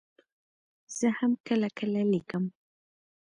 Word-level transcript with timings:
زه 0.97 1.07
هم 1.17 1.31
کله 1.47 1.69
کله 1.77 2.01
لیکم. 2.11 2.43